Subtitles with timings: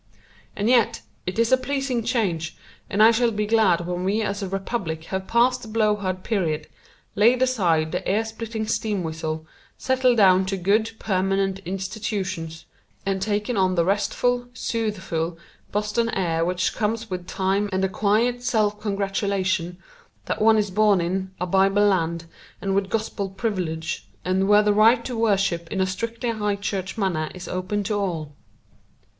[0.55, 2.57] And yet it is a pleasing change,
[2.89, 6.23] and I shall be glad when we as a republic have passed the blow hard
[6.23, 6.65] period,
[7.13, 9.45] laid aside the ear splitting steam whistle,
[9.77, 12.65] settled down to good, permanent institutions,
[13.05, 15.37] and taken on the restful, soothful,
[15.71, 19.77] Boston air which comes with time and the quiet self congratulation
[20.25, 22.25] that one is born in a Bible land
[22.59, 26.97] and with Gospel privileges, and where the right to worship in a strictly high church
[26.97, 28.33] manner is open to all.